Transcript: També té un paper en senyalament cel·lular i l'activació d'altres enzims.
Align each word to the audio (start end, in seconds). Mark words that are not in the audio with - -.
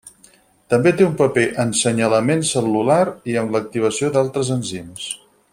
També 0.73 0.93
té 1.01 1.05
un 1.07 1.13
paper 1.19 1.43
en 1.65 1.75
senyalament 1.81 2.43
cel·lular 2.55 2.99
i 3.33 3.39
l'activació 3.57 4.13
d'altres 4.17 4.55
enzims. 4.61 5.11